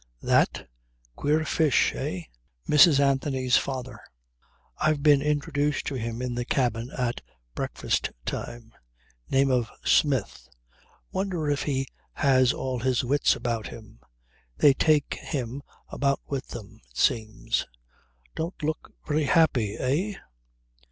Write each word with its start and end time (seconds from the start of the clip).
"That? 0.23 0.67
Queer 1.15 1.45
fish 1.45 1.93
eh? 1.93 2.21
Mrs. 2.67 2.99
Anthony's 2.99 3.55
father. 3.57 3.99
I've 4.79 5.03
been 5.03 5.21
introduced 5.21 5.85
to 5.85 5.93
him 5.93 6.23
in 6.23 6.33
the 6.33 6.43
cabin 6.43 6.89
at 6.97 7.21
breakfast 7.53 8.09
time. 8.25 8.73
Name 9.29 9.51
of 9.51 9.69
Smith. 9.85 10.49
Wonder 11.11 11.51
if 11.51 11.61
he 11.61 11.87
has 12.13 12.51
all 12.51 12.79
his 12.79 13.03
wits 13.03 13.35
about 13.35 13.67
him. 13.67 13.99
They 14.57 14.73
take 14.73 15.13
him 15.21 15.61
about 15.89 16.19
with 16.25 16.47
them, 16.47 16.81
it 16.89 16.97
seems. 16.97 17.67
Don't 18.35 18.63
look 18.63 18.91
very 19.07 19.25
happy 19.25 19.75
eh?" 19.75 20.15